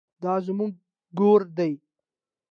[0.23, 0.71] دا زموږ
[1.17, 1.71] ګور دی؟